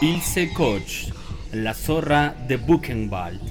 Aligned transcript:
Ilse 0.00 0.50
Koch, 0.54 1.12
la 1.52 1.74
zorra 1.74 2.34
de 2.48 2.56
Buchenwald, 2.56 3.42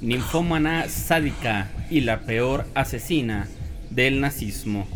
ninfómana 0.00 0.88
sádica 0.88 1.70
y 1.90 2.00
la 2.00 2.20
peor 2.20 2.64
asesina 2.74 3.48
del 3.90 4.22
nazismo. 4.22 4.88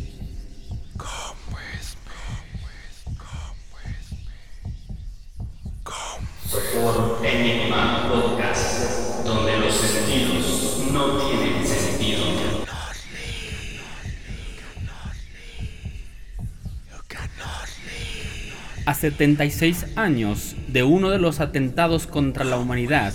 A 18.87 18.95
76 18.95 19.87
años 19.97 20.57
de 20.69 20.83
uno 20.83 21.11
de 21.11 21.19
los 21.19 21.41
atentados 21.41 22.07
contra 22.07 22.45
la 22.45 22.57
humanidad 22.57 23.13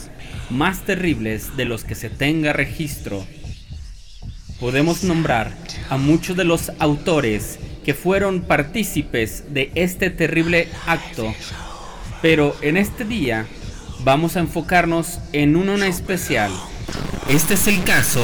más 0.50 0.82
terribles 0.82 1.58
de 1.58 1.66
los 1.66 1.84
que 1.84 1.96
se 1.96 2.10
tenga 2.10 2.54
registro, 2.54 3.26
podemos 4.60 5.04
nombrar 5.04 5.52
a 5.90 5.98
muchos 5.98 6.38
de 6.38 6.44
los 6.44 6.72
autores 6.78 7.58
que 7.84 7.94
fueron 7.96 8.42
partícipes 8.42 9.46
de 9.54 9.72
este 9.74 10.12
terrible 10.12 10.68
acto 10.86 11.34
pero 12.22 12.56
en 12.62 12.78
este 12.78 13.04
día 13.04 13.48
vamos 14.04 14.36
a 14.36 14.42
enfocarnos 14.42 15.20
en 15.34 15.56
uno 15.56 15.76
en 15.76 15.84
especial. 15.84 16.52
Este 17.28 17.56
es 17.56 17.68
el 17.68 17.84
caso 17.84 18.22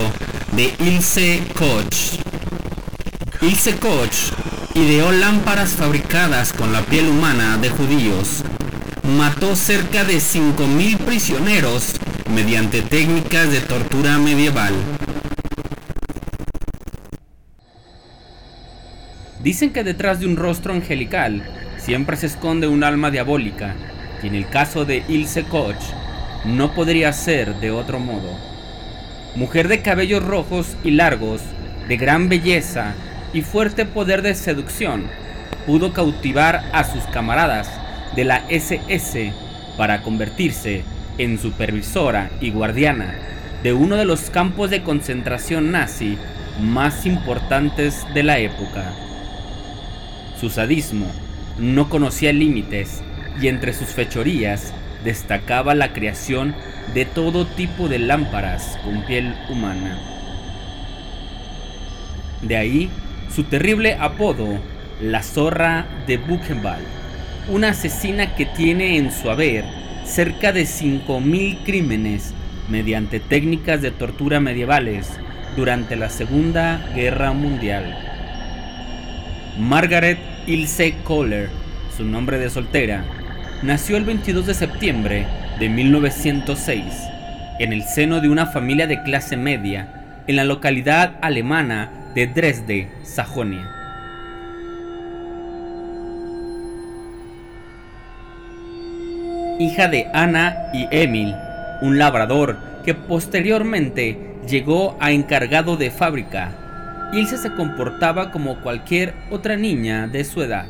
de 0.51 0.73
Ilse 0.79 1.41
Koch. 1.55 2.20
Ilse 3.41 3.76
Koch 3.77 4.57
ideó 4.77 5.11
lámparas 5.11 5.71
fabricadas 5.71 6.53
con 6.53 6.71
la 6.71 6.81
piel 6.81 7.07
humana 7.07 7.57
de 7.57 7.70
judíos. 7.70 8.43
Mató 9.17 9.55
cerca 9.55 10.03
de 10.03 10.17
5.000 10.17 10.97
prisioneros 10.99 11.95
mediante 12.29 12.83
técnicas 12.83 13.51
de 13.51 13.61
tortura 13.61 14.20
medieval. 14.20 14.73
Dicen 19.41 19.71
que 19.71 19.83
detrás 19.83 20.20
de 20.20 20.27
un 20.27 20.35
rostro 20.35 20.73
angelical 20.73 21.43
siempre 21.77 22.15
se 22.15 22.27
esconde 22.27 22.67
un 22.67 22.83
alma 22.83 23.09
diabólica, 23.09 23.75
y 24.21 24.27
en 24.27 24.35
el 24.35 24.48
caso 24.48 24.85
de 24.85 25.03
Ilse 25.07 25.45
Koch, 25.45 25.81
no 26.45 26.75
podría 26.75 27.11
ser 27.13 27.55
de 27.55 27.71
otro 27.71 27.99
modo. 27.99 28.37
Mujer 29.35 29.70
de 29.70 29.81
cabellos 29.81 30.23
rojos 30.23 30.75
y 30.83 30.91
largos, 30.91 31.41
de 31.87 31.98
gran 31.98 32.29
belleza 32.29 32.93
y 33.33 33.41
fuerte 33.41 33.85
poder 33.85 34.21
de 34.21 34.35
seducción, 34.35 35.07
pudo 35.65 35.93
cautivar 35.93 36.63
a 36.71 36.83
sus 36.83 37.03
camaradas 37.05 37.70
de 38.15 38.23
la 38.23 38.43
SS 38.49 39.33
para 39.77 40.01
convertirse 40.01 40.83
en 41.17 41.37
supervisora 41.37 42.29
y 42.41 42.51
guardiana 42.51 43.15
de 43.63 43.73
uno 43.73 43.95
de 43.95 44.05
los 44.05 44.29
campos 44.29 44.70
de 44.70 44.83
concentración 44.83 45.71
nazi 45.71 46.17
más 46.61 47.05
importantes 47.05 48.05
de 48.13 48.23
la 48.23 48.39
época. 48.39 48.93
Su 50.39 50.49
sadismo 50.49 51.11
no 51.57 51.89
conocía 51.89 52.31
límites 52.33 53.01
y 53.41 53.48
entre 53.48 53.73
sus 53.73 53.89
fechorías 53.89 54.73
destacaba 55.03 55.75
la 55.75 55.93
creación 55.93 56.55
de 56.93 57.05
todo 57.05 57.45
tipo 57.45 57.87
de 57.87 57.99
lámparas 57.99 58.77
con 58.83 59.03
piel 59.05 59.35
humana. 59.49 59.99
De 62.41 62.55
ahí 62.55 62.91
su 63.33 63.43
terrible 63.43 63.95
apodo, 63.99 64.59
la 65.01 65.21
zorra 65.23 65.85
de 66.07 66.17
Buchenwald, 66.17 66.85
una 67.49 67.69
asesina 67.69 68.35
que 68.35 68.45
tiene 68.45 68.97
en 68.97 69.11
su 69.11 69.29
haber 69.29 69.63
cerca 70.05 70.51
de 70.51 70.63
5.000 70.63 71.63
crímenes 71.63 72.33
mediante 72.69 73.19
técnicas 73.19 73.81
de 73.81 73.91
tortura 73.91 74.39
medievales 74.39 75.09
durante 75.55 75.95
la 75.95 76.09
Segunda 76.09 76.85
Guerra 76.95 77.33
Mundial. 77.33 77.97
Margaret 79.59 80.19
Ilse 80.45 80.95
Kohler, 81.03 81.49
su 81.95 82.05
nombre 82.05 82.37
de 82.37 82.49
soltera, 82.49 83.03
nació 83.63 83.97
el 83.97 84.05
22 84.05 84.45
de 84.45 84.53
septiembre 84.53 85.25
de 85.59 85.69
1906 85.69 86.83
en 87.59 87.73
el 87.73 87.83
seno 87.83 88.21
de 88.21 88.29
una 88.29 88.45
familia 88.45 88.85
de 88.87 89.01
clase 89.01 89.35
media 89.35 90.23
en 90.27 90.35
la 90.35 90.43
localidad 90.43 91.16
alemana 91.21 91.89
de 92.17 92.25
Dresde, 92.25 92.88
Sajonia. 93.03 93.69
Hija 99.59 99.88
de 99.88 100.07
Anna 100.16 100.72
y 100.73 100.88
Emil, 100.89 101.35
un 101.83 102.00
labrador 102.00 102.57
que 102.83 102.95
posteriormente 102.95 104.33
llegó 104.47 104.97
a 105.00 105.11
encargado 105.11 105.78
de 105.78 105.91
fábrica 105.91 107.09
Ilse 107.13 107.38
se 107.38 107.53
comportaba 107.53 108.31
como 108.31 108.61
cualquier 108.61 109.13
otra 109.29 109.55
niña 109.55 110.07
de 110.07 110.23
su 110.23 110.41
edad, 110.41 110.66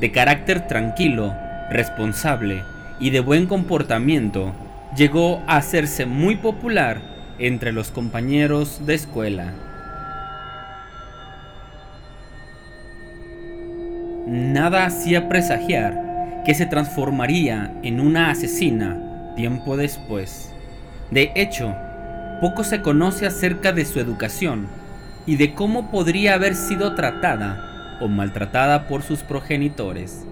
de 0.00 0.10
carácter 0.10 0.66
tranquilo, 0.66 1.36
responsable 1.70 2.64
y 2.98 3.10
de 3.10 3.20
buen 3.20 3.46
comportamiento, 3.46 4.52
llegó 4.96 5.40
a 5.46 5.58
hacerse 5.58 6.04
muy 6.04 6.34
popular 6.34 7.00
entre 7.38 7.70
los 7.70 7.92
compañeros 7.92 8.84
de 8.86 8.94
escuela. 8.94 9.52
Nada 14.32 14.86
hacía 14.86 15.28
presagiar 15.28 16.42
que 16.46 16.54
se 16.54 16.64
transformaría 16.64 17.70
en 17.82 18.00
una 18.00 18.30
asesina 18.30 19.34
tiempo 19.36 19.76
después. 19.76 20.54
De 21.10 21.32
hecho, 21.34 21.76
poco 22.40 22.64
se 22.64 22.80
conoce 22.80 23.26
acerca 23.26 23.72
de 23.72 23.84
su 23.84 24.00
educación 24.00 24.68
y 25.26 25.36
de 25.36 25.52
cómo 25.52 25.90
podría 25.90 26.32
haber 26.32 26.54
sido 26.54 26.94
tratada 26.94 27.98
o 28.00 28.08
maltratada 28.08 28.88
por 28.88 29.02
sus 29.02 29.18
progenitores. 29.22 30.24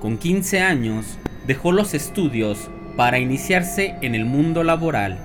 Con 0.00 0.16
15 0.16 0.62
años 0.62 1.18
dejó 1.46 1.70
los 1.70 1.92
estudios 1.92 2.70
para 2.96 3.18
iniciarse 3.18 3.96
en 4.00 4.14
el 4.14 4.24
mundo 4.24 4.64
laboral. 4.64 5.18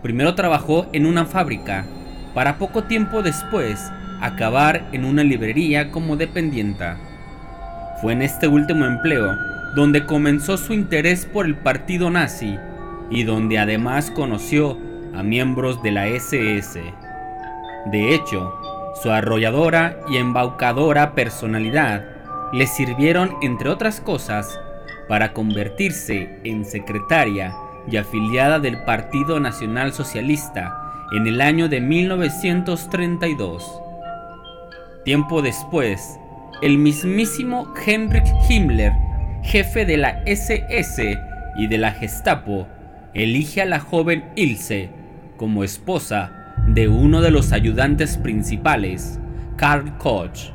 Primero 0.00 0.36
trabajó 0.36 0.86
en 0.92 1.06
una 1.06 1.26
fábrica, 1.26 1.86
para 2.34 2.56
poco 2.56 2.84
tiempo 2.84 3.20
después 3.20 3.90
acabar 4.22 4.88
en 4.92 5.04
una 5.04 5.24
librería 5.24 5.90
como 5.90 6.16
dependienta. 6.16 6.96
Fue 8.00 8.12
en 8.12 8.22
este 8.22 8.48
último 8.48 8.86
empleo 8.86 9.36
donde 9.74 10.06
comenzó 10.06 10.56
su 10.56 10.72
interés 10.72 11.26
por 11.26 11.44
el 11.44 11.56
partido 11.56 12.10
nazi 12.10 12.56
y 13.10 13.24
donde 13.24 13.58
además 13.58 14.10
conoció 14.10 14.78
a 15.14 15.22
miembros 15.22 15.82
de 15.82 15.90
la 15.90 16.06
SS. 16.06 16.80
De 17.86 18.14
hecho, 18.14 18.54
su 19.02 19.10
arrolladora 19.10 19.98
y 20.08 20.18
embaucadora 20.18 21.14
personalidad 21.14 22.04
le 22.52 22.66
sirvieron, 22.66 23.34
entre 23.42 23.70
otras 23.70 24.00
cosas, 24.00 24.60
para 25.08 25.32
convertirse 25.32 26.38
en 26.44 26.64
secretaria 26.64 27.54
y 27.90 27.96
afiliada 27.96 28.60
del 28.60 28.84
Partido 28.84 29.40
Nacional 29.40 29.92
Socialista 29.92 30.78
en 31.12 31.26
el 31.26 31.40
año 31.40 31.68
de 31.68 31.80
1932. 31.80 33.82
Tiempo 35.04 35.42
después, 35.42 36.20
el 36.62 36.78
mismísimo 36.78 37.74
Heinrich 37.74 38.28
Himmler, 38.48 38.92
jefe 39.42 39.84
de 39.84 39.96
la 39.96 40.22
SS 40.26 41.18
y 41.56 41.66
de 41.66 41.76
la 41.76 41.90
Gestapo, 41.90 42.68
elige 43.12 43.62
a 43.62 43.66
la 43.66 43.80
joven 43.80 44.24
Ilse 44.36 44.90
como 45.36 45.64
esposa 45.64 46.54
de 46.68 46.86
uno 46.86 47.20
de 47.20 47.32
los 47.32 47.50
ayudantes 47.50 48.16
principales, 48.16 49.18
Karl 49.56 49.98
Koch. 49.98 50.52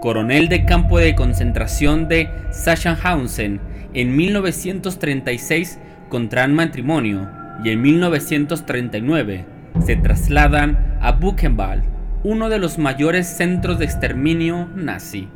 Coronel 0.00 0.48
de 0.48 0.64
campo 0.64 0.98
de 0.98 1.14
concentración 1.14 2.08
de 2.08 2.30
Sachsenhausen 2.50 3.60
en 3.92 4.16
1936 4.16 5.78
contraen 6.08 6.54
matrimonio 6.54 7.28
y 7.62 7.68
en 7.68 7.82
1939 7.82 9.44
se 9.84 9.96
trasladan 9.96 10.96
a 11.02 11.12
Buchenwald, 11.12 11.99
uno 12.22 12.50
de 12.50 12.58
los 12.58 12.78
mayores 12.78 13.26
centros 13.26 13.78
de 13.78 13.86
exterminio 13.86 14.68
nazi. 14.74 15.28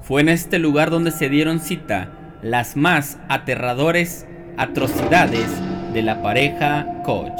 Fue 0.00 0.22
en 0.22 0.28
este 0.28 0.58
lugar 0.58 0.90
donde 0.90 1.10
se 1.10 1.28
dieron 1.28 1.60
cita 1.60 2.08
las 2.42 2.76
más 2.76 3.20
aterradores 3.28 4.26
atrocidades 4.56 5.48
de 5.92 6.02
la 6.02 6.20
pareja 6.20 6.86
Koch. 7.04 7.38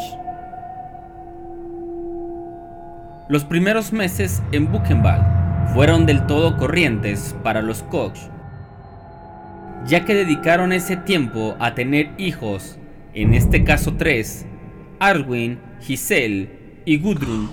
Los 3.29 3.45
primeros 3.45 3.93
meses 3.93 4.43
en 4.53 4.71
Buchenwald 4.71 5.75
fueron 5.75 6.07
del 6.07 6.27
todo 6.27 6.57
corrientes 6.57 7.35
para 7.43 7.61
los 7.61 7.83
Koch, 7.83 8.19
ya 9.85 10.05
que 10.05 10.15
dedicaron 10.15 10.73
ese 10.73 10.97
tiempo 10.97 11.57
a 11.59 11.75
tener 11.75 12.11
hijos, 12.19 12.79
en 13.23 13.35
este 13.35 13.65
caso 13.65 13.95
tres, 13.99 14.47
Arwin, 15.01 15.59
Giselle 15.83 16.51
y 16.85 16.99
Gudrun. 16.99 17.51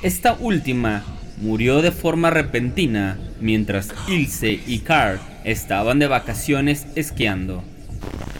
Esta 0.00 0.34
última 0.34 1.02
murió 1.38 1.82
de 1.82 1.90
forma 1.90 2.30
repentina 2.30 3.18
mientras 3.40 3.88
Ilse 4.06 4.60
y 4.66 4.78
Carl 4.78 5.18
estaban 5.42 5.98
de 5.98 6.06
vacaciones 6.06 6.86
esquiando. 6.94 7.64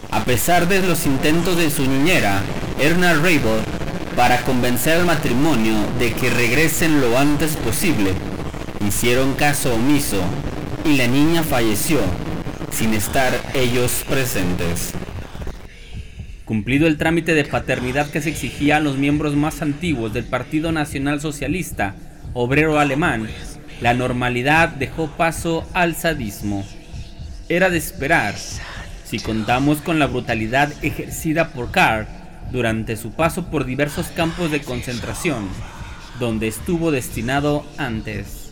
A 0.09 0.23
pesar 0.23 0.69
de 0.69 0.81
los 0.81 1.05
intentos 1.05 1.57
de 1.57 1.69
su 1.69 1.85
niñera, 1.85 2.41
Erna 2.79 3.13
Rabel, 3.13 3.61
para 4.15 4.41
convencer 4.43 4.99
al 4.99 5.05
matrimonio 5.05 5.75
de 5.99 6.13
que 6.13 6.29
regresen 6.29 7.01
lo 7.01 7.17
antes 7.17 7.57
posible, 7.57 8.13
hicieron 8.87 9.33
caso 9.33 9.75
omiso 9.75 10.21
y 10.85 10.95
la 10.95 11.07
niña 11.07 11.43
falleció 11.43 11.99
sin 12.71 12.93
estar 12.93 13.33
ellos 13.53 14.05
presentes. 14.07 14.93
Cumplido 16.51 16.85
el 16.85 16.97
trámite 16.97 17.33
de 17.33 17.45
paternidad 17.45 18.09
que 18.09 18.19
se 18.19 18.29
exigía 18.29 18.75
a 18.75 18.79
los 18.81 18.97
miembros 18.97 19.37
más 19.37 19.61
antiguos 19.61 20.11
del 20.11 20.25
Partido 20.25 20.73
Nacional 20.73 21.21
Socialista 21.21 21.95
Obrero 22.33 22.77
Alemán, 22.77 23.29
la 23.79 23.93
normalidad 23.93 24.67
dejó 24.67 25.07
paso 25.11 25.65
al 25.73 25.95
sadismo. 25.95 26.67
Era 27.47 27.69
de 27.69 27.77
esperar, 27.77 28.35
si 29.05 29.19
contamos 29.19 29.77
con 29.77 29.97
la 29.97 30.07
brutalidad 30.07 30.73
ejercida 30.81 31.53
por 31.53 31.71
Karl 31.71 32.05
durante 32.51 32.97
su 32.97 33.13
paso 33.13 33.49
por 33.49 33.63
diversos 33.63 34.07
campos 34.07 34.51
de 34.51 34.59
concentración, 34.59 35.47
donde 36.19 36.49
estuvo 36.49 36.91
destinado 36.91 37.65
antes. 37.77 38.51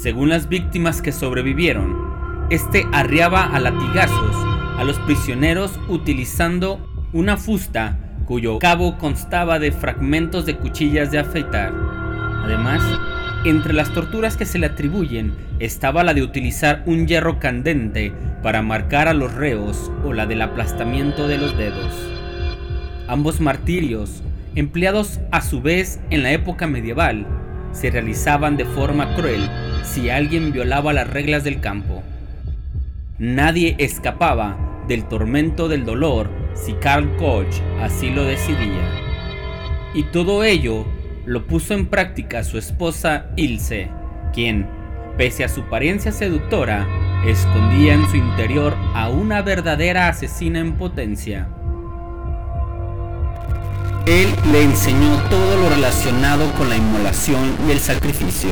Según 0.00 0.30
las 0.30 0.48
víctimas 0.48 1.02
que 1.02 1.12
sobrevivieron, 1.12 2.46
este 2.48 2.86
arriaba 2.90 3.54
a 3.54 3.60
latigazos 3.60 4.34
a 4.78 4.82
los 4.82 4.98
prisioneros 5.00 5.78
utilizando 5.88 6.80
una 7.12 7.36
fusta 7.36 7.98
cuyo 8.24 8.58
cabo 8.60 8.96
constaba 8.96 9.58
de 9.58 9.72
fragmentos 9.72 10.46
de 10.46 10.56
cuchillas 10.56 11.10
de 11.10 11.18
afeitar. 11.18 11.74
Además, 12.42 12.82
entre 13.44 13.74
las 13.74 13.92
torturas 13.92 14.38
que 14.38 14.46
se 14.46 14.58
le 14.58 14.68
atribuyen 14.68 15.34
estaba 15.58 16.02
la 16.02 16.14
de 16.14 16.22
utilizar 16.22 16.82
un 16.86 17.06
hierro 17.06 17.38
candente 17.38 18.14
para 18.42 18.62
marcar 18.62 19.06
a 19.06 19.12
los 19.12 19.34
reos 19.34 19.92
o 20.02 20.14
la 20.14 20.24
del 20.24 20.40
aplastamiento 20.40 21.28
de 21.28 21.36
los 21.36 21.58
dedos. 21.58 21.92
Ambos 23.06 23.38
martirios, 23.38 24.22
empleados 24.54 25.20
a 25.30 25.42
su 25.42 25.60
vez 25.60 26.00
en 26.08 26.22
la 26.22 26.32
época 26.32 26.66
medieval, 26.66 27.26
se 27.72 27.90
realizaban 27.90 28.56
de 28.56 28.64
forma 28.64 29.14
cruel 29.14 29.46
si 29.84 30.10
alguien 30.10 30.52
violaba 30.52 30.92
las 30.92 31.08
reglas 31.08 31.44
del 31.44 31.60
campo. 31.60 32.02
Nadie 33.18 33.76
escapaba 33.78 34.56
del 34.88 35.06
tormento 35.06 35.68
del 35.68 35.84
dolor 35.84 36.30
si 36.54 36.72
Karl 36.74 37.16
Koch 37.16 37.54
así 37.80 38.10
lo 38.10 38.24
decidía. 38.24 38.88
Y 39.94 40.04
todo 40.04 40.44
ello 40.44 40.86
lo 41.26 41.46
puso 41.46 41.74
en 41.74 41.86
práctica 41.86 42.44
su 42.44 42.58
esposa 42.58 43.26
Ilse, 43.36 43.88
quien, 44.32 44.66
pese 45.16 45.44
a 45.44 45.48
su 45.48 45.62
apariencia 45.62 46.12
seductora, 46.12 46.86
escondía 47.26 47.94
en 47.94 48.08
su 48.08 48.16
interior 48.16 48.74
a 48.94 49.08
una 49.08 49.42
verdadera 49.42 50.08
asesina 50.08 50.60
en 50.60 50.74
potencia. 50.74 51.48
Él 54.06 54.28
le 54.50 54.62
enseñó 54.62 55.16
todo 55.28 55.56
lo 55.60 55.68
relacionado 55.68 56.50
con 56.54 56.68
la 56.68 56.76
inmolación 56.76 57.54
y 57.68 57.72
el 57.72 57.78
sacrificio. 57.78 58.50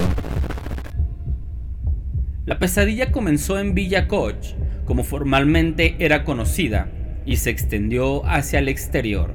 La 2.49 2.59
pesadilla 2.59 3.13
comenzó 3.13 3.59
en 3.59 3.75
Villa 3.75 4.09
Koch, 4.09 4.55
como 4.87 5.05
formalmente 5.05 5.97
era 5.99 6.25
conocida, 6.25 6.89
y 7.27 7.37
se 7.37 7.51
extendió 7.51 8.25
hacia 8.25 8.61
el 8.61 8.69
exterior. 8.69 9.35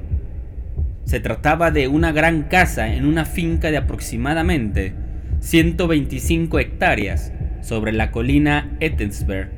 Se 1.04 1.20
trataba 1.20 1.70
de 1.70 1.86
una 1.86 2.10
gran 2.10 2.42
casa 2.42 2.92
en 2.92 3.06
una 3.06 3.24
finca 3.24 3.70
de 3.70 3.76
aproximadamente 3.76 4.94
125 5.38 6.58
hectáreas 6.58 7.32
sobre 7.62 7.92
la 7.92 8.10
colina 8.10 8.76
Ettensberg. 8.80 9.52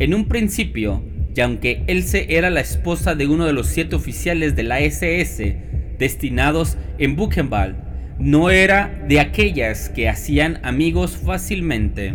En 0.00 0.12
un 0.12 0.28
principio, 0.28 1.02
y 1.34 1.40
aunque 1.40 1.82
Else 1.86 2.26
era 2.28 2.50
la 2.50 2.60
esposa 2.60 3.14
de 3.14 3.26
uno 3.26 3.46
de 3.46 3.54
los 3.54 3.68
siete 3.68 3.96
oficiales 3.96 4.54
de 4.54 4.64
la 4.64 4.80
SS 4.80 5.96
destinados 5.98 6.76
en 6.98 7.16
Buchenwald, 7.16 7.87
no 8.18 8.50
era 8.50 9.02
de 9.06 9.20
aquellas 9.20 9.88
que 9.88 10.08
hacían 10.08 10.60
amigos 10.64 11.16
fácilmente. 11.16 12.14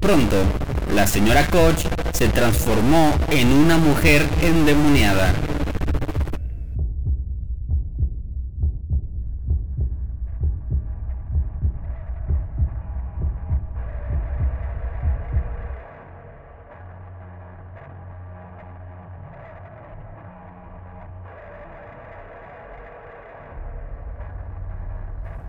Pronto, 0.00 0.36
la 0.94 1.06
señora 1.06 1.46
Koch 1.46 1.86
se 2.12 2.28
transformó 2.28 3.14
en 3.30 3.48
una 3.48 3.78
mujer 3.78 4.22
endemoniada. 4.42 5.32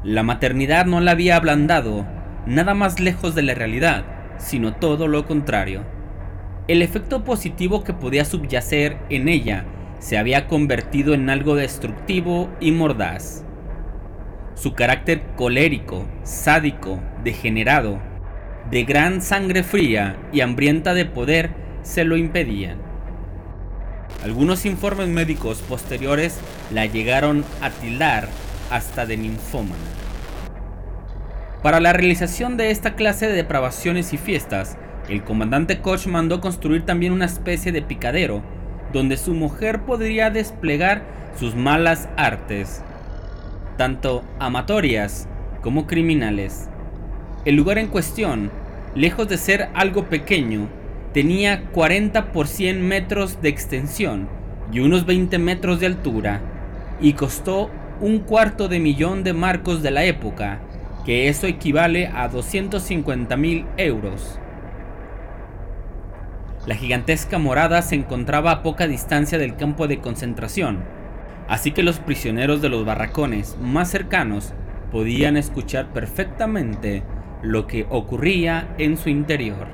La 0.04 0.24
maternidad 0.24 0.88
no 0.88 1.00
la 1.00 1.12
había 1.12 1.36
ablandado, 1.36 2.08
nada 2.48 2.74
más 2.74 3.00
lejos 3.00 3.36
de 3.36 3.44
la 3.44 3.54
realidad, 3.54 4.04
sino 4.40 4.74
todo 4.74 5.08
lo 5.08 5.28
contrario. 5.28 5.84
El 6.68 6.82
efecto 6.82 7.24
positivo 7.24 7.84
que 7.84 7.94
podía 7.94 8.26
subyacer 8.26 8.98
en 9.10 9.30
ella 9.30 9.66
se 10.00 10.18
había 10.18 10.48
convertido 10.48 11.14
en 11.14 11.30
algo 11.30 11.54
destructivo 11.54 12.50
y 12.60 12.72
mordaz. 12.72 13.46
Su 14.56 14.74
carácter 14.74 15.22
colérico, 15.36 16.08
sádico, 16.24 17.00
degenerado, 17.24 18.00
de 18.72 18.84
gran 18.86 19.22
sangre 19.22 19.62
fría 19.62 20.18
y 20.34 20.42
hambrienta 20.42 20.96
de 20.96 21.06
poder 21.06 21.52
se 21.84 22.06
lo 22.06 22.18
impedían. 22.18 22.80
Algunos 24.24 24.66
informes 24.66 25.10
médicos 25.10 25.62
posteriores 25.62 26.40
la 26.72 26.88
llegaron 26.88 27.46
a 27.62 27.70
tildar 27.70 28.30
hasta 28.72 29.06
de 29.06 29.18
ninfómana. 29.18 29.76
Para 31.62 31.80
la 31.80 31.94
realización 31.94 32.58
de 32.58 32.72
esta 32.72 32.96
clase 32.96 33.28
de 33.28 33.34
depravaciones 33.34 34.14
y 34.14 34.18
fiestas, 34.18 34.78
el 35.10 35.24
comandante 35.24 35.80
Koch 35.80 36.08
mandó 36.08 36.42
construir 36.42 36.86
también 36.86 37.14
una 37.14 37.26
especie 37.26 37.72
de 37.72 37.84
picadero 37.84 38.42
donde 38.94 39.18
su 39.18 39.34
mujer 39.34 39.82
podría 39.82 40.32
desplegar 40.32 41.04
sus 41.38 41.56
malas 41.56 42.10
artes, 42.18 42.82
tanto 43.78 44.24
amatorias 44.40 45.28
como 45.62 45.86
criminales. 45.86 46.68
El 47.46 47.56
lugar 47.56 47.78
en 47.78 47.88
cuestión, 47.88 48.52
lejos 48.96 49.28
de 49.28 49.38
ser 49.38 49.70
algo 49.74 50.06
pequeño, 50.06 50.68
tenía 51.14 51.66
40 51.72 52.32
por 52.32 52.48
100 52.48 52.88
metros 52.88 53.42
de 53.42 53.50
extensión 53.50 54.28
y 54.72 54.80
unos 54.80 55.06
20 55.06 55.38
metros 55.38 55.80
de 55.80 55.88
altura, 55.88 56.42
y 57.02 57.14
costó 57.14 57.70
un 58.02 58.18
cuarto 58.18 58.68
de 58.68 58.80
millón 58.80 59.24
de 59.24 59.34
marcos 59.34 59.84
de 59.84 59.92
la 59.92 60.04
época, 60.04 60.60
que 61.06 61.30
eso 61.30 61.46
equivale 61.46 62.08
a 62.08 62.28
250 62.28 63.38
mil 63.38 63.68
euros. 63.78 64.40
La 66.66 66.74
gigantesca 66.76 67.38
morada 67.38 67.84
se 67.84 67.94
encontraba 67.94 68.52
a 68.52 68.64
poca 68.64 68.88
distancia 68.88 69.38
del 69.38 69.56
campo 69.56 69.88
de 69.88 70.00
concentración, 70.00 70.80
así 71.48 71.72
que 71.72 71.84
los 71.84 72.00
prisioneros 72.00 72.60
de 72.62 72.70
los 72.70 72.86
barracones 72.86 73.56
más 73.62 73.92
cercanos 73.92 74.54
podían 74.92 75.38
escuchar 75.38 75.94
perfectamente 75.94 77.04
lo 77.44 77.68
que 77.68 77.86
ocurría 77.90 78.74
en 78.80 78.98
su 78.98 79.10
interior. 79.10 79.68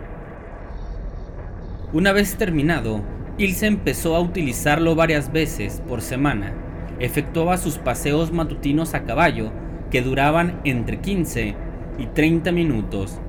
Una 1.94 2.12
vez 2.12 2.36
terminado, 2.36 3.02
Ilse 3.38 3.68
empezó 3.68 4.18
a 4.18 4.20
utilizarlo 4.20 4.96
varias 4.96 5.32
veces 5.32 5.82
por 5.88 6.02
semana 6.02 6.67
efectuaba 7.00 7.58
sus 7.58 7.77
paseos 7.77 8.32
matutinos 8.32 8.94
a 8.94 9.04
caballo 9.04 9.51
que 9.92 10.01
duraban 10.01 10.60
entre 10.63 11.00
15 11.00 11.56
y 11.98 12.06
30 12.08 12.51
minutos, 12.51 13.20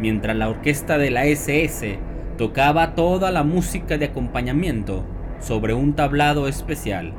mientras 0.00 0.36
la 0.36 0.48
orquesta 0.48 0.98
de 0.98 1.10
la 1.10 1.24
SS 1.24 1.98
tocaba 2.36 2.94
toda 2.94 3.30
la 3.30 3.42
música 3.42 3.98
de 3.98 4.06
acompañamiento 4.06 5.04
sobre 5.40 5.74
un 5.74 5.94
tablado 5.94 6.48
especial. 6.48 7.12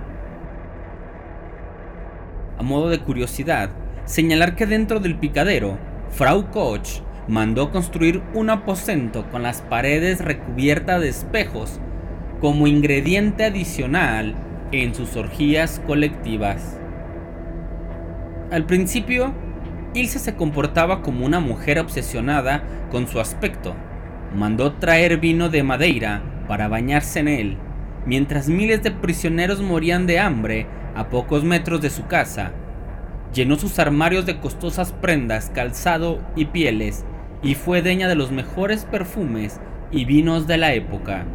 A 2.57 2.63
modo 2.63 2.89
de 2.89 2.99
curiosidad, 2.99 3.69
señalar 4.05 4.55
que 4.55 4.65
dentro 4.65 4.99
del 4.99 5.15
picadero 5.15 5.77
Frau 6.09 6.49
Koch 6.51 7.01
mandó 7.27 7.71
construir 7.71 8.21
un 8.33 8.49
aposento 8.49 9.29
con 9.31 9.43
las 9.43 9.61
paredes 9.61 10.19
recubiertas 10.19 11.01
de 11.01 11.09
espejos 11.09 11.79
como 12.39 12.67
ingrediente 12.67 13.45
adicional 13.45 14.35
en 14.81 14.95
sus 14.95 15.15
orgías 15.15 15.81
colectivas. 15.85 16.79
Al 18.51 18.65
principio, 18.65 19.33
Ilse 19.93 20.17
se 20.17 20.35
comportaba 20.35 21.01
como 21.03 21.25
una 21.25 21.39
mujer 21.39 21.79
obsesionada 21.79 22.63
con 22.89 23.07
su 23.07 23.19
aspecto. 23.19 23.75
Mandó 24.35 24.73
traer 24.73 25.17
vino 25.17 25.49
de 25.49 25.61
Madeira 25.61 26.23
para 26.47 26.67
bañarse 26.67 27.19
en 27.19 27.27
él, 27.27 27.57
mientras 28.05 28.49
miles 28.49 28.81
de 28.81 28.89
prisioneros 28.91 29.61
morían 29.61 30.07
de 30.07 30.19
hambre 30.19 30.65
a 30.95 31.09
pocos 31.09 31.43
metros 31.43 31.81
de 31.81 31.91
su 31.91 32.07
casa. 32.07 32.51
Llenó 33.33 33.55
sus 33.55 33.77
armarios 33.77 34.25
de 34.25 34.39
costosas 34.39 34.91
prendas, 34.91 35.51
calzado 35.53 36.19
y 36.35 36.45
pieles, 36.45 37.05
y 37.43 37.55
fue 37.55 37.81
dueña 37.81 38.07
de 38.07 38.15
los 38.15 38.31
mejores 38.31 38.85
perfumes 38.85 39.59
y 39.91 40.05
vinos 40.05 40.47
de 40.47 40.57
la 40.57 40.73
época. 40.73 41.25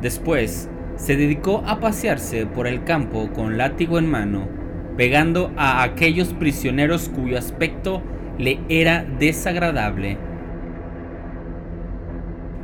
Después, 0.00 0.68
se 0.96 1.16
dedicó 1.16 1.62
a 1.66 1.80
pasearse 1.80 2.46
por 2.46 2.66
el 2.66 2.84
campo 2.84 3.28
con 3.32 3.58
látigo 3.58 3.98
en 3.98 4.10
mano, 4.10 4.48
pegando 4.96 5.52
a 5.56 5.82
aquellos 5.82 6.32
prisioneros 6.32 7.08
cuyo 7.08 7.38
aspecto 7.38 8.02
le 8.38 8.60
era 8.68 9.04
desagradable. 9.18 10.18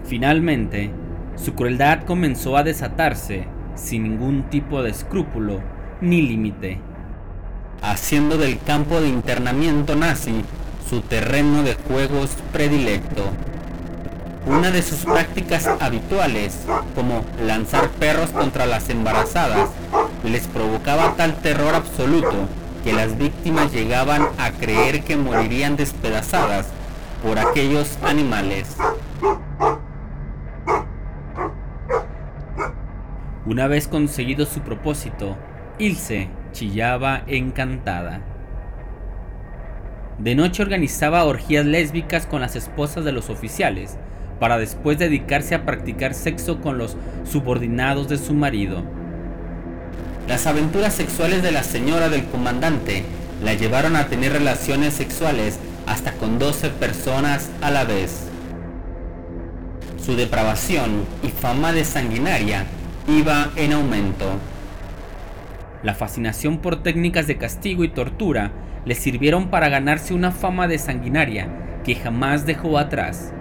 Finalmente, 0.04 0.90
su 1.36 1.54
crueldad 1.54 2.04
comenzó 2.04 2.56
a 2.56 2.62
desatarse 2.62 3.46
sin 3.74 4.02
ningún 4.02 4.44
tipo 4.50 4.82
de 4.82 4.90
escrúpulo 4.90 5.60
ni 6.00 6.22
límite, 6.22 6.78
haciendo 7.80 8.36
del 8.36 8.58
campo 8.60 9.00
de 9.00 9.08
internamiento 9.08 9.96
nazi 9.96 10.42
su 10.88 11.00
terreno 11.00 11.62
de 11.62 11.74
juegos 11.74 12.36
predilecto. 12.52 13.30
Una 14.46 14.70
de 14.72 14.82
sus 14.82 15.04
prácticas 15.04 15.68
habituales, 15.80 16.58
como 16.96 17.24
lanzar 17.46 17.88
perros 17.90 18.30
contra 18.30 18.66
las 18.66 18.88
embarazadas, 18.90 19.70
les 20.24 20.48
provocaba 20.48 21.14
tal 21.16 21.36
terror 21.36 21.74
absoluto 21.74 22.48
que 22.82 22.92
las 22.92 23.16
víctimas 23.16 23.72
llegaban 23.72 24.28
a 24.38 24.50
creer 24.50 25.04
que 25.04 25.16
morirían 25.16 25.76
despedazadas 25.76 26.66
por 27.22 27.38
aquellos 27.38 27.98
animales. 28.02 28.76
Una 33.46 33.68
vez 33.68 33.86
conseguido 33.86 34.44
su 34.46 34.60
propósito, 34.60 35.36
Ilse 35.78 36.28
chillaba 36.52 37.22
encantada. 37.26 38.20
De 40.18 40.34
noche 40.34 40.62
organizaba 40.62 41.24
orgías 41.24 41.64
lésbicas 41.64 42.26
con 42.26 42.40
las 42.40 42.56
esposas 42.56 43.04
de 43.04 43.12
los 43.12 43.30
oficiales, 43.30 43.98
para 44.42 44.58
después 44.58 44.98
dedicarse 44.98 45.54
a 45.54 45.64
practicar 45.64 46.14
sexo 46.14 46.60
con 46.60 46.76
los 46.76 46.96
subordinados 47.22 48.08
de 48.08 48.18
su 48.18 48.34
marido. 48.34 48.82
Las 50.26 50.48
aventuras 50.48 50.94
sexuales 50.94 51.44
de 51.44 51.52
la 51.52 51.62
señora 51.62 52.08
del 52.08 52.24
comandante 52.24 53.04
la 53.44 53.54
llevaron 53.54 53.94
a 53.94 54.08
tener 54.08 54.32
relaciones 54.32 54.94
sexuales 54.94 55.60
hasta 55.86 56.14
con 56.14 56.40
12 56.40 56.70
personas 56.70 57.50
a 57.60 57.70
la 57.70 57.84
vez. 57.84 58.30
Su 60.04 60.16
depravación 60.16 61.04
y 61.22 61.28
fama 61.28 61.72
de 61.72 61.84
sanguinaria 61.84 62.64
iba 63.06 63.48
en 63.54 63.74
aumento. 63.74 64.26
La 65.84 65.94
fascinación 65.94 66.58
por 66.58 66.82
técnicas 66.82 67.28
de 67.28 67.38
castigo 67.38 67.84
y 67.84 67.90
tortura 67.90 68.50
le 68.86 68.96
sirvieron 68.96 69.50
para 69.50 69.68
ganarse 69.68 70.14
una 70.14 70.32
fama 70.32 70.66
de 70.66 70.78
sanguinaria 70.78 71.46
que 71.84 71.94
jamás 71.94 72.44
dejó 72.44 72.76
atrás, 72.76 73.32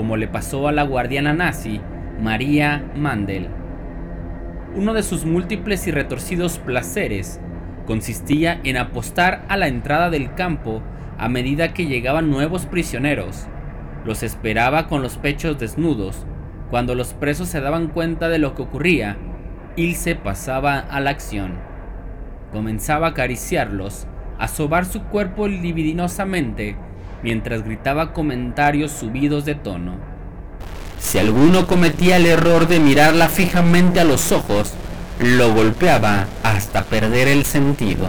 como 0.00 0.16
le 0.16 0.28
pasó 0.28 0.66
a 0.66 0.72
la 0.72 0.82
guardiana 0.82 1.34
nazi 1.34 1.78
María 2.22 2.90
Mandel. 2.96 3.48
Uno 4.74 4.94
de 4.94 5.02
sus 5.02 5.26
múltiples 5.26 5.86
y 5.86 5.90
retorcidos 5.90 6.58
placeres 6.58 7.38
consistía 7.84 8.62
en 8.64 8.78
apostar 8.78 9.44
a 9.48 9.58
la 9.58 9.68
entrada 9.68 10.08
del 10.08 10.34
campo 10.34 10.80
a 11.18 11.28
medida 11.28 11.74
que 11.74 11.84
llegaban 11.84 12.30
nuevos 12.30 12.64
prisioneros. 12.64 13.46
Los 14.06 14.22
esperaba 14.22 14.86
con 14.86 15.02
los 15.02 15.18
pechos 15.18 15.58
desnudos 15.58 16.24
cuando 16.70 16.94
los 16.94 17.12
presos 17.12 17.50
se 17.50 17.60
daban 17.60 17.88
cuenta 17.88 18.30
de 18.30 18.38
lo 18.38 18.54
que 18.54 18.62
ocurría, 18.62 19.18
Ilse 19.76 20.14
pasaba 20.16 20.78
a 20.78 21.00
la 21.00 21.10
acción. 21.10 21.58
Comenzaba 22.52 23.08
a 23.08 23.10
acariciarlos, 23.10 24.06
a 24.38 24.48
sobar 24.48 24.86
su 24.86 25.02
cuerpo 25.02 25.46
libidinosamente, 25.46 26.78
mientras 27.22 27.64
gritaba 27.64 28.12
comentarios 28.12 28.92
subidos 28.92 29.44
de 29.44 29.54
tono. 29.54 29.94
Si 30.98 31.18
alguno 31.18 31.66
cometía 31.66 32.16
el 32.16 32.26
error 32.26 32.68
de 32.68 32.78
mirarla 32.78 33.28
fijamente 33.28 34.00
a 34.00 34.04
los 34.04 34.32
ojos, 34.32 34.74
lo 35.18 35.52
golpeaba 35.52 36.26
hasta 36.42 36.84
perder 36.84 37.28
el 37.28 37.44
sentido. 37.44 38.08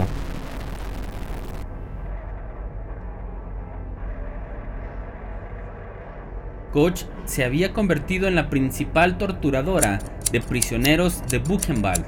Koch 6.72 7.04
se 7.26 7.44
había 7.44 7.72
convertido 7.72 8.28
en 8.28 8.34
la 8.34 8.48
principal 8.48 9.18
torturadora 9.18 9.98
de 10.32 10.40
prisioneros 10.40 11.22
de 11.28 11.38
Buchenwald, 11.38 12.04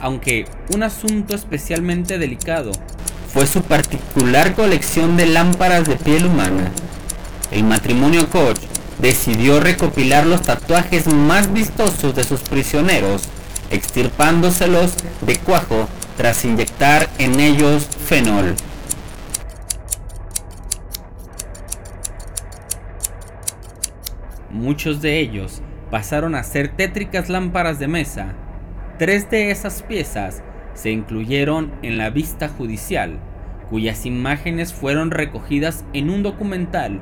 aunque 0.00 0.44
un 0.72 0.84
asunto 0.84 1.34
especialmente 1.34 2.18
delicado 2.18 2.70
fue 3.36 3.46
su 3.46 3.60
particular 3.60 4.54
colección 4.54 5.18
de 5.18 5.26
lámparas 5.26 5.86
de 5.86 5.96
piel 5.96 6.24
humana. 6.24 6.70
El 7.50 7.64
matrimonio 7.64 8.30
Koch 8.30 8.58
decidió 8.98 9.60
recopilar 9.60 10.24
los 10.24 10.40
tatuajes 10.40 11.06
más 11.06 11.52
vistosos 11.52 12.14
de 12.14 12.24
sus 12.24 12.40
prisioneros, 12.40 13.28
extirpándoselos 13.70 14.94
de 15.20 15.36
cuajo 15.36 15.86
tras 16.16 16.46
inyectar 16.46 17.10
en 17.18 17.38
ellos 17.38 17.86
fenol. 18.06 18.54
Muchos 24.48 25.02
de 25.02 25.20
ellos 25.20 25.60
pasaron 25.90 26.34
a 26.34 26.42
ser 26.42 26.74
tétricas 26.74 27.28
lámparas 27.28 27.78
de 27.78 27.86
mesa. 27.86 28.28
Tres 28.98 29.28
de 29.28 29.50
esas 29.50 29.82
piezas 29.82 30.42
se 30.72 30.90
incluyeron 30.90 31.72
en 31.82 31.98
la 31.98 32.10
vista 32.10 32.48
judicial, 32.48 33.18
cuyas 33.70 34.06
imágenes 34.06 34.72
fueron 34.72 35.10
recogidas 35.10 35.84
en 35.92 36.10
un 36.10 36.22
documental 36.22 37.00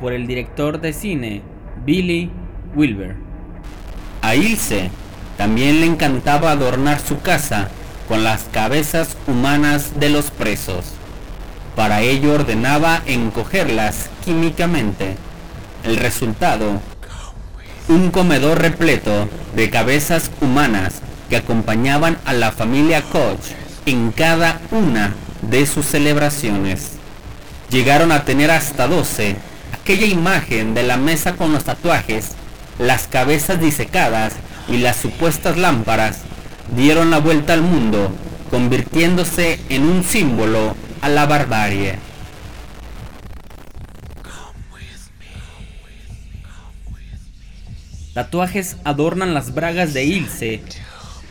por 0.00 0.12
el 0.12 0.26
director 0.26 0.80
de 0.80 0.92
cine 0.92 1.42
Billy 1.84 2.30
Wilber. 2.74 3.16
A 4.20 4.34
Ilse 4.34 4.90
también 5.36 5.80
le 5.80 5.86
encantaba 5.86 6.50
adornar 6.50 7.00
su 7.00 7.20
casa 7.20 7.68
con 8.08 8.24
las 8.24 8.44
cabezas 8.44 9.16
humanas 9.26 9.98
de 9.98 10.10
los 10.10 10.30
presos. 10.30 10.94
Para 11.76 12.02
ello 12.02 12.34
ordenaba 12.34 13.02
encogerlas 13.06 14.10
químicamente. 14.24 15.16
El 15.84 15.96
resultado 15.96 16.80
un 17.88 18.10
comedor 18.10 18.60
repleto 18.60 19.28
de 19.56 19.70
cabezas 19.70 20.30
humanas 20.40 21.02
que 21.28 21.36
acompañaban 21.36 22.16
a 22.24 22.32
la 22.32 22.52
familia 22.52 23.02
Koch 23.02 23.40
en 23.86 24.12
cada 24.12 24.60
una 24.70 25.14
de 25.42 25.66
sus 25.66 25.86
celebraciones. 25.86 26.92
Llegaron 27.70 28.12
a 28.12 28.24
tener 28.24 28.50
hasta 28.50 28.86
12. 28.86 29.36
Aquella 29.72 30.06
imagen 30.06 30.74
de 30.74 30.82
la 30.82 30.96
mesa 30.96 31.34
con 31.36 31.52
los 31.52 31.64
tatuajes, 31.64 32.32
las 32.78 33.08
cabezas 33.08 33.60
disecadas 33.60 34.34
y 34.68 34.78
las 34.78 34.96
supuestas 34.96 35.56
lámparas 35.56 36.20
dieron 36.76 37.10
la 37.10 37.18
vuelta 37.18 37.52
al 37.52 37.62
mundo, 37.62 38.12
convirtiéndose 38.50 39.60
en 39.68 39.84
un 39.84 40.04
símbolo 40.04 40.76
a 41.00 41.08
la 41.08 41.26
barbarie. 41.26 41.98
Tatuajes 48.14 48.76
adornan 48.84 49.32
las 49.32 49.54
bragas 49.54 49.94
de 49.94 50.04
Ilse. 50.04 50.62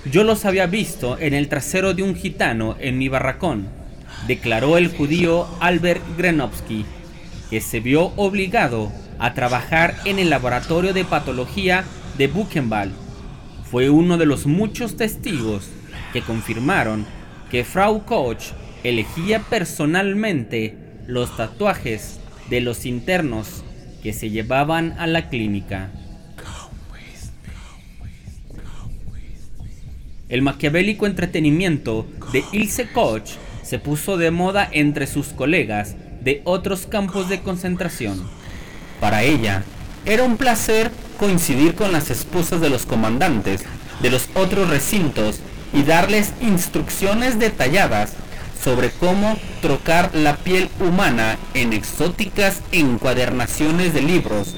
Yo 0.05 0.23
los 0.23 0.45
había 0.45 0.65
visto 0.65 1.19
en 1.19 1.35
el 1.35 1.47
trasero 1.47 1.93
de 1.93 2.01
un 2.01 2.15
gitano 2.15 2.75
en 2.79 2.97
mi 2.97 3.07
barracón, 3.07 3.67
declaró 4.31 4.77
el 4.77 4.87
judío 4.87 5.45
Albert 5.59 6.01
Grenovsky, 6.17 6.85
que 7.49 7.59
se 7.59 7.81
vio 7.81 8.13
obligado 8.15 8.89
a 9.19 9.33
trabajar 9.33 9.93
en 10.05 10.19
el 10.19 10.29
laboratorio 10.29 10.93
de 10.93 11.03
patología 11.03 11.83
de 12.17 12.27
Buchenwald. 12.27 12.93
Fue 13.69 13.89
uno 13.89 14.17
de 14.17 14.25
los 14.25 14.45
muchos 14.45 14.95
testigos 14.95 15.67
que 16.13 16.21
confirmaron 16.21 17.05
que 17.49 17.65
Frau 17.65 18.05
Koch 18.05 18.53
elegía 18.85 19.39
personalmente 19.41 20.77
los 21.07 21.35
tatuajes 21.35 22.21
de 22.49 22.61
los 22.61 22.85
internos 22.85 23.65
que 24.01 24.13
se 24.13 24.29
llevaban 24.29 24.95
a 24.97 25.07
la 25.07 25.27
clínica. 25.27 25.91
El 30.29 30.41
maquiavélico 30.41 31.05
entretenimiento 31.05 32.07
de 32.31 32.45
Ilse 32.53 32.89
Koch 32.93 33.31
se 33.71 33.79
puso 33.79 34.17
de 34.17 34.31
moda 34.31 34.67
entre 34.69 35.07
sus 35.07 35.27
colegas 35.27 35.95
de 36.19 36.41
otros 36.43 36.87
campos 36.87 37.29
de 37.29 37.39
concentración. 37.39 38.21
Para 38.99 39.23
ella, 39.23 39.63
era 40.03 40.23
un 40.23 40.35
placer 40.35 40.91
coincidir 41.17 41.73
con 41.75 41.93
las 41.93 42.09
esposas 42.09 42.59
de 42.59 42.69
los 42.69 42.85
comandantes 42.85 43.63
de 44.01 44.11
los 44.11 44.27
otros 44.35 44.69
recintos 44.69 45.39
y 45.71 45.83
darles 45.83 46.33
instrucciones 46.41 47.39
detalladas 47.39 48.11
sobre 48.61 48.89
cómo 48.91 49.37
trocar 49.61 50.13
la 50.13 50.35
piel 50.35 50.69
humana 50.81 51.37
en 51.53 51.71
exóticas 51.71 52.63
encuadernaciones 52.73 53.93
de 53.93 54.01
libros, 54.01 54.53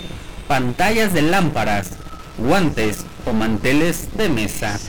pantallas 0.48 1.14
de 1.14 1.22
lámparas, 1.22 1.92
guantes 2.40 3.06
o 3.28 3.34
manteles 3.34 4.08
de 4.18 4.30
mesa. 4.30 4.80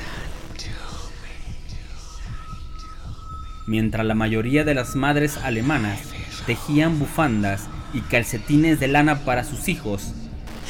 Mientras 3.66 4.04
la 4.04 4.14
mayoría 4.14 4.64
de 4.64 4.74
las 4.74 4.94
madres 4.94 5.38
alemanas 5.38 6.00
tejían 6.46 6.98
bufandas 6.98 7.62
y 7.94 8.00
calcetines 8.00 8.78
de 8.78 8.88
lana 8.88 9.20
para 9.20 9.42
sus 9.42 9.68
hijos, 9.68 10.12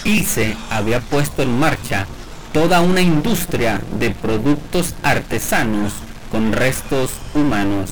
Ilse 0.04 0.56
había 0.70 1.00
puesto 1.00 1.42
en 1.42 1.58
marcha 1.58 2.06
toda 2.52 2.80
una 2.82 3.00
industria 3.00 3.80
de 3.98 4.10
productos 4.10 4.94
artesanos 5.02 5.92
con 6.30 6.52
restos 6.52 7.10
humanos. 7.34 7.90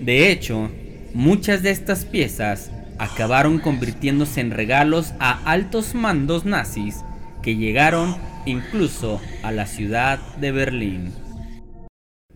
De 0.00 0.30
hecho, 0.30 0.70
muchas 1.12 1.62
de 1.62 1.70
estas 1.70 2.04
piezas 2.04 2.70
acabaron 2.98 3.58
convirtiéndose 3.58 4.40
en 4.40 4.50
regalos 4.50 5.14
a 5.18 5.50
altos 5.50 5.94
mandos 5.94 6.44
nazis 6.44 7.02
que 7.42 7.56
llegaron 7.56 8.16
incluso 8.46 9.20
a 9.42 9.52
la 9.52 9.66
ciudad 9.66 10.18
de 10.40 10.52
Berlín. 10.52 11.12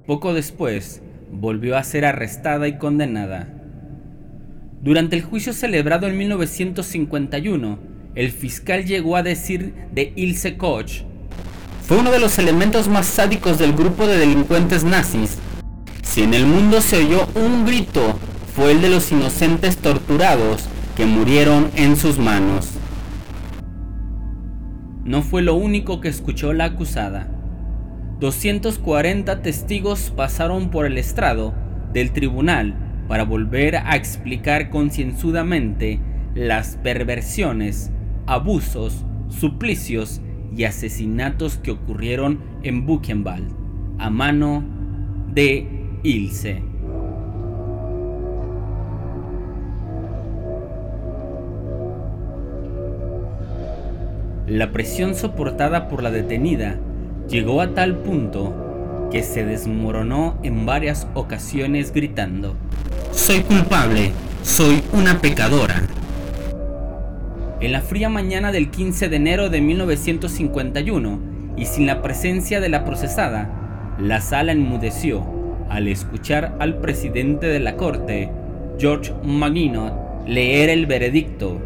Poco 0.06 0.34
después, 0.34 1.02
volvió 1.32 1.78
a 1.78 1.84
ser 1.84 2.06
arrestada 2.06 2.68
y 2.68 2.78
condenada. 2.78 3.50
Durante 4.82 5.16
el 5.16 5.22
juicio 5.22 5.54
celebrado 5.54 6.08
en 6.08 6.18
1951, 6.18 7.80
el 8.16 8.32
fiscal 8.32 8.86
llegó 8.86 9.16
a 9.16 9.24
decir 9.24 9.74
de 9.94 10.12
Ilse 10.16 10.58
Koch, 10.58 11.04
fue 11.88 11.98
uno 11.98 12.12
de 12.12 12.20
los 12.20 12.40
elementos 12.40 12.88
más 12.88 13.06
sádicos 13.06 13.60
del 13.60 13.74
grupo 13.74 14.08
de 14.08 14.18
delincuentes 14.18 14.86
nazis. 14.86 15.38
Si 16.02 16.24
en 16.24 16.34
el 16.34 16.46
mundo 16.46 16.80
se 16.80 16.98
oyó 16.98 17.28
un 17.36 17.66
grito, 17.66 18.18
fue 18.56 18.72
el 18.72 18.82
de 18.82 18.90
los 18.90 19.12
inocentes 19.12 19.78
torturados 19.78 20.64
que 20.96 21.06
murieron 21.06 21.70
en 21.76 21.98
sus 21.98 22.20
manos. 22.20 22.70
No 25.04 25.22
fue 25.22 25.42
lo 25.42 25.56
único 25.56 26.00
que 26.00 26.08
escuchó 26.08 26.54
la 26.54 26.66
acusada. 26.66 27.28
240 28.22 29.42
testigos 29.42 30.14
pasaron 30.16 30.70
por 30.70 30.86
el 30.86 30.98
estrado 30.98 31.54
del 31.92 32.14
tribunal 32.14 32.76
para 33.10 33.26
volver 33.26 33.76
a 33.76 33.98
explicar 33.98 34.70
concienzudamente 34.70 36.00
las 36.34 36.78
perversiones, 36.78 37.92
abusos, 38.26 39.04
suplicios 39.28 40.22
y 40.56 40.66
asesinatos 40.66 41.58
que 41.58 41.72
ocurrieron 41.72 42.40
en 42.64 42.86
Buchenwald 42.86 43.52
a 44.00 44.10
mano 44.10 44.64
de 45.34 45.68
Ilse. 46.04 46.62
La 54.48 54.72
presión 54.72 55.16
soportada 55.16 55.88
por 55.88 56.04
la 56.04 56.12
detenida 56.12 56.78
llegó 57.30 57.62
a 57.62 57.74
tal 57.74 57.98
punto 57.98 59.08
que 59.12 59.24
se 59.24 59.46
desmoronó 59.46 60.38
en 60.44 60.66
varias 60.66 61.08
ocasiones 61.14 61.94
gritando, 61.94 62.56
Soy 63.12 63.40
culpable, 63.42 64.12
soy 64.44 64.84
una 64.92 65.22
pecadora. 65.22 65.84
En 67.64 67.72
la 67.72 67.80
fría 67.80 68.10
mañana 68.10 68.52
del 68.52 68.70
15 68.70 69.08
de 69.08 69.16
enero 69.16 69.50
de 69.50 69.62
1951, 69.62 71.20
y 71.56 71.64
sin 71.64 71.86
la 71.86 72.02
presencia 72.02 72.60
de 72.60 72.68
la 72.68 72.84
procesada, 72.84 73.96
la 73.98 74.20
sala 74.20 74.52
enmudeció 74.52 75.26
al 75.70 75.88
escuchar 75.88 76.58
al 76.60 76.80
presidente 76.80 77.48
de 77.48 77.62
la 77.62 77.78
corte, 77.78 78.30
George 78.78 79.14
Maginot, 79.24 80.28
leer 80.28 80.70
el 80.72 80.88
veredicto 80.88 81.62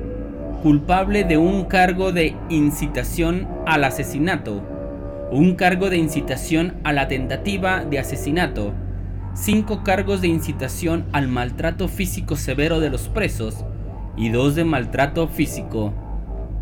culpable 0.61 1.23
de 1.23 1.37
un 1.37 1.65
cargo 1.65 2.11
de 2.11 2.35
incitación 2.49 3.47
al 3.65 3.83
asesinato, 3.83 4.61
un 5.31 5.55
cargo 5.55 5.89
de 5.89 5.97
incitación 5.97 6.75
a 6.83 6.93
la 6.93 7.07
tentativa 7.07 7.83
de 7.83 7.97
asesinato, 7.97 8.71
cinco 9.33 9.83
cargos 9.83 10.21
de 10.21 10.27
incitación 10.27 11.05
al 11.11 11.27
maltrato 11.27 11.87
físico 11.87 12.35
severo 12.35 12.79
de 12.79 12.91
los 12.91 13.09
presos 13.09 13.65
y 14.17 14.29
dos 14.29 14.55
de 14.55 14.63
maltrato 14.63 15.27
físico. 15.27 15.93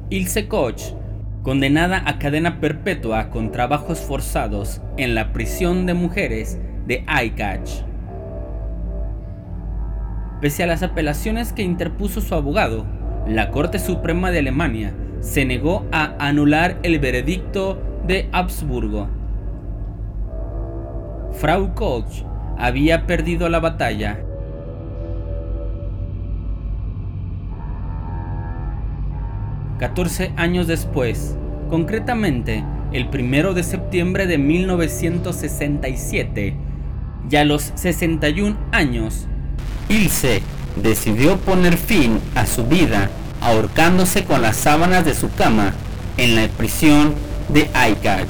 Ilse 0.10 0.48
Koch, 0.48 0.94
condenada 1.42 2.04
a 2.06 2.20
cadena 2.20 2.60
perpetua 2.60 3.30
con 3.30 3.52
trabajos 3.52 4.00
forzados 4.00 4.82
en 4.98 5.16
la 5.16 5.32
prisión 5.34 5.86
de 5.86 5.94
mujeres 5.94 6.60
de 6.86 7.04
Aikach. 7.08 7.70
Pese 10.42 10.64
a 10.64 10.68
las 10.68 10.84
apelaciones 10.84 11.54
que 11.54 11.64
interpuso 11.64 12.22
su 12.22 12.36
abogado, 12.36 12.86
la 13.26 13.50
Corte 13.50 13.80
Suprema 13.80 14.30
de 14.30 14.40
Alemania 14.40 14.94
se 15.22 15.46
negó 15.46 15.86
a 15.92 16.14
anular 16.20 16.78
el 16.84 17.00
veredicto 17.00 17.82
de 18.06 18.30
Habsburgo. 18.32 19.08
Frau 21.32 21.74
Koch 21.74 22.24
había 22.58 23.08
perdido 23.08 23.50
la 23.50 23.60
batalla. 23.60 24.20
Catorce 29.80 30.34
años 30.38 30.68
después, 30.68 31.36
concretamente 31.70 32.64
el 32.94 33.10
primero 33.10 33.54
de 33.54 33.64
septiembre 33.64 34.26
de 34.26 34.38
1967, 34.38 36.56
ya 37.28 37.42
a 37.42 37.46
los 37.46 37.74
61 37.76 38.56
años, 38.72 39.28
Ilse 39.90 40.42
decidió 40.82 41.36
poner 41.38 41.76
fin 41.76 42.22
a 42.36 42.46
su 42.46 42.66
vida 42.66 43.10
ahorcándose 43.42 44.24
con 44.24 44.42
las 44.42 44.56
sábanas 44.56 45.04
de 45.04 45.14
su 45.14 45.30
cama 45.34 45.74
en 46.16 46.38
la 46.38 46.48
prisión 46.48 47.14
de 47.50 47.70
Aikach. 47.74 48.30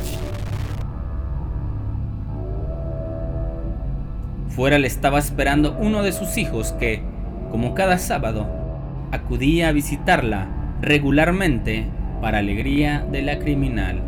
Fuera 4.49 4.79
le 4.79 4.87
estaba 4.87 5.19
esperando 5.19 5.77
uno 5.79 6.01
de 6.01 6.11
sus 6.11 6.37
hijos 6.37 6.71
que, 6.79 7.03
como 7.51 7.75
cada 7.75 7.99
sábado, 7.99 8.47
acudía 9.11 9.67
a 9.67 9.73
visitarla 9.73 10.64
regularmente 10.81 11.85
para 12.21 12.39
alegría 12.39 13.05
de 13.11 13.21
la 13.21 13.39
criminal. 13.39 14.01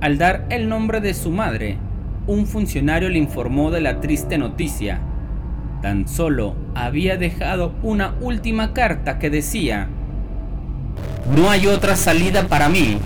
Al 0.00 0.18
dar 0.18 0.46
el 0.50 0.68
nombre 0.68 1.00
de 1.00 1.14
su 1.14 1.30
madre, 1.30 1.78
un 2.26 2.46
funcionario 2.46 3.08
le 3.08 3.18
informó 3.18 3.70
de 3.70 3.80
la 3.80 4.00
triste 4.00 4.38
noticia. 4.38 5.00
Tan 5.82 6.06
solo 6.06 6.54
había 6.74 7.16
dejado 7.16 7.74
una 7.82 8.14
última 8.20 8.74
carta 8.74 9.18
que 9.18 9.30
decía, 9.30 9.88
No 11.34 11.50
hay 11.50 11.66
otra 11.66 11.96
salida 11.96 12.46
para 12.46 12.68
mí. 12.68 12.98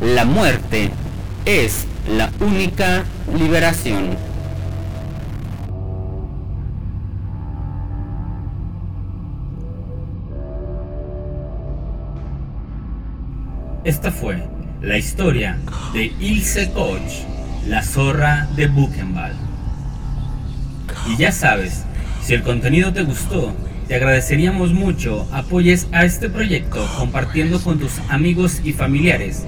La 0.00 0.24
muerte 0.24 0.90
es 1.44 1.86
la 2.08 2.30
única 2.40 3.04
liberación. 3.38 4.33
Esta 13.84 14.10
fue 14.10 14.42
la 14.80 14.96
historia 14.96 15.58
de 15.92 16.10
Ilse 16.18 16.70
Koch, 16.70 17.02
la 17.68 17.82
zorra 17.82 18.48
de 18.56 18.66
Buchenwald. 18.66 19.36
Y 21.06 21.18
ya 21.18 21.30
sabes, 21.32 21.84
si 22.22 22.32
el 22.32 22.42
contenido 22.42 22.94
te 22.94 23.02
gustó, 23.02 23.54
te 23.86 23.96
agradeceríamos 23.96 24.72
mucho 24.72 25.28
apoyes 25.32 25.86
a 25.92 26.06
este 26.06 26.30
proyecto 26.30 26.82
compartiendo 26.96 27.60
con 27.60 27.78
tus 27.78 27.98
amigos 28.08 28.62
y 28.64 28.72
familiares, 28.72 29.44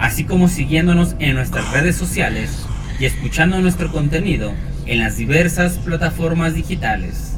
así 0.00 0.24
como 0.24 0.48
siguiéndonos 0.48 1.14
en 1.20 1.34
nuestras 1.34 1.70
redes 1.70 1.94
sociales 1.94 2.66
y 2.98 3.04
escuchando 3.04 3.60
nuestro 3.60 3.92
contenido 3.92 4.54
en 4.86 4.98
las 4.98 5.16
diversas 5.16 5.78
plataformas 5.78 6.54
digitales. 6.54 7.37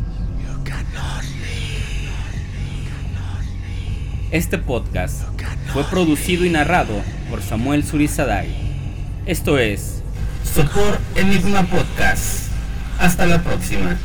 Este 4.31 4.59
podcast 4.59 5.25
fue 5.73 5.83
producido 5.83 6.45
y 6.45 6.51
narrado 6.51 6.95
por 7.29 7.43
Samuel 7.43 7.85
Surizadai. 7.85 8.49
Esto 9.27 9.59
es 9.59 10.03
Sopor 10.45 10.99
Enigma 11.17 11.65
Podcast. 11.65 12.47
Hasta 13.01 13.27
la 13.27 13.43
próxima. 13.43 13.97